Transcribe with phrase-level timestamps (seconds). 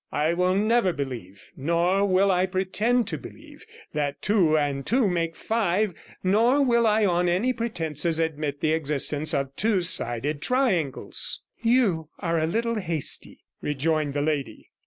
[0.11, 5.35] I will never believe, nor will I pretend to believe, that two and two make
[5.35, 5.93] five,
[6.23, 12.09] nor will I on any pretences admit the existence of two sided triangles.' 42 'You
[12.17, 14.71] are a little hasty,' rejoined the lady.